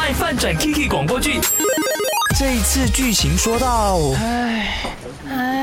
[0.00, 1.38] 卖饭转 Kiki 广播剧，
[2.38, 4.82] 这一次剧情说到，唉
[5.28, 5.59] 唉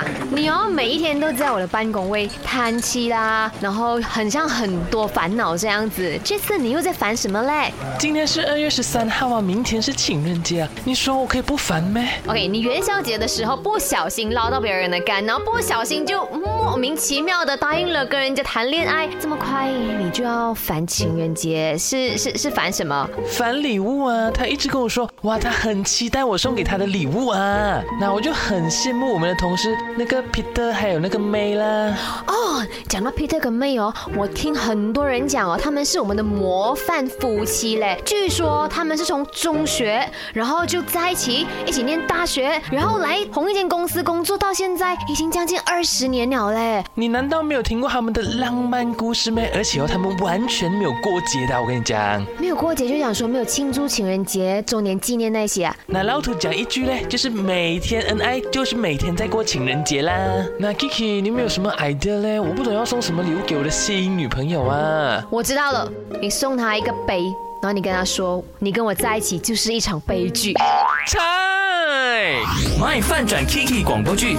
[0.00, 6.18] 啊，你哦每一天都在我的办公位叹气啦，然后很像很多烦恼这样子。
[6.24, 7.72] 这次你又在烦什么嘞？
[7.98, 21.76] 今天是二月十三号啊，明天是情人节啊，你说我可以不烦咩？OK，你元宵节的时候不小心捞到别人的肝，然后不小心就莫名其妙的答应了跟人家谈恋爱，这么快你就要烦情人节？
[21.76, 23.08] 是是是烦什么？
[23.26, 24.30] 烦礼物啊！
[24.32, 31.96] 他一直跟我说，哇，他很期待我送给他的礼物啊，那我就很羡慕我们的同事那个 Peter 还有那个 May 啦。
[32.26, 38.00] 哦，讲到 Peter 跟 May 哦，我听很多人讲哦，他们是我们的模范夫妻嘞。
[38.04, 46.84] 据说他们是从中学，然后就在一起，一起念大学，然后来同一间公司工作，到现在已经将近二十年了嘞。
[46.94, 49.42] 你难道没有听过他们的浪漫故事吗？
[49.54, 55.76] 而且哦，他们完全没有过节的，我跟你讲，没有过节就想说没有庆祝情人节、周年纪念那些啊。
[55.86, 60.12] 那老土讲一句嘞，就是每天恩爱，就是每天在过情人节啦。
[60.58, 62.40] 那 Kiki，你们有什么 idea 呢？
[62.40, 65.24] 我不懂要送什么礼物给我的新女朋友啊。
[65.30, 67.22] 我知道了，你送她一个杯。
[67.62, 70.54] 然后你跟她说，你跟我在一起就是一场悲剧。
[71.06, 71.18] 菜
[72.80, 74.38] 卖饭转 Kiki 广播剧，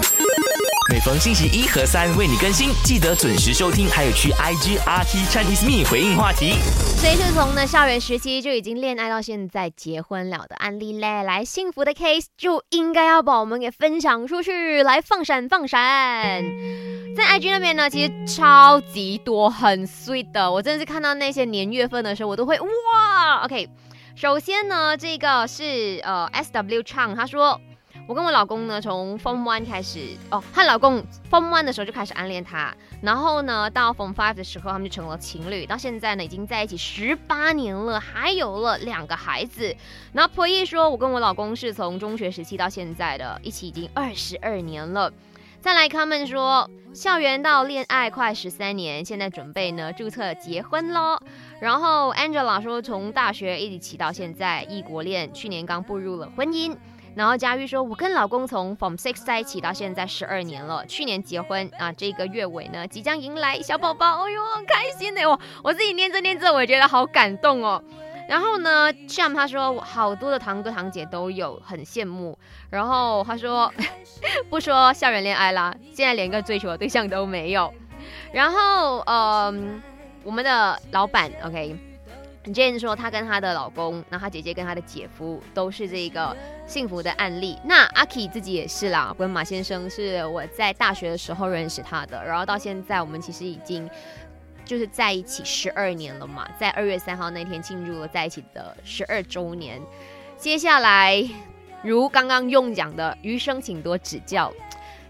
[0.91, 3.87] 每逢星期一和三为你更新，记得准时收听。
[3.87, 6.55] 还有去 IG RT Chinese Me 回应话题。
[7.01, 15.79] 这是从呢校园时期就已经恋爱到现在结婚了的案例嘞，来幸福的 case 就应该要把我们给分享出去，来放闪放闪。
[17.15, 23.69] 在 IG 那边呢，其实超级多很 sweet 的，我真的是看到那些年月份的时候，我都会哇，OK。
[24.13, 27.61] 首先呢，这个是呃 SW 唱，他说
[28.11, 39.73] 我跟我老公呢从 Form One 开始哦，和老公 Form One 的时候就开始暗恋他，然后呢到 Form Five 的时候他们就成了情侣，到现在呢已经在一起十八年了，还有了两个孩子。
[40.11, 45.13] 然后婆姨说，我跟我老公是从中学时期到现在的，一起已经二十二年了。
[45.61, 51.17] 再来，他们说校园到恋爱快十三年，现在准备呢注册结婚喽。
[51.61, 56.75] 然后 Angela 说从大学一起到现在异国恋，去年刚步入了婚姻。
[57.15, 67.83] 然后佳玉说，我跟老公从 From Six 在一起到现在十二年了，去年结婚啊，这个月尾呢即将迎来小宝宝，哎呦，很开心的我我自己念着念着，我也觉得好感动哦。
[68.29, 72.37] 然后呢，Sham 他说好多的堂哥堂姐都有，很羡慕。
[72.69, 73.73] 然后他说
[74.49, 77.73] 不说校园恋爱啦，现在连个追求的对象都没有。
[78.31, 79.81] 然后嗯，
[80.23, 81.75] 我们的老板 OK
[82.45, 86.35] Jane 说她跟她的老公，那她姐姐跟她的姐夫都是这个
[86.65, 87.57] 幸福的案例。
[87.65, 93.89] 那阿 K 自己也是啦，跟马先生是我在大学的时候认识他的，然后到现在我们其实已经。
[94.63, 99.81] 就是在一起十二年了嘛，在二月三号那天庆祝了在一起的十二周年。
[100.37, 101.21] 接下来，
[101.81, 104.53] 如刚刚用讲的，余生请多指教。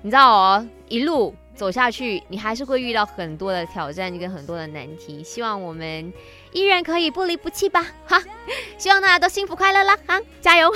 [0.02, 5.24] 你知道哦，一路走下去，你还是会遇到很多的挑战跟很多的难题。
[5.24, 6.12] 希望我们
[6.52, 8.22] 依然可以不离不弃吧，哈！
[8.78, 10.20] 希望大家都幸福快乐啦，哈！
[10.42, 10.72] 加油！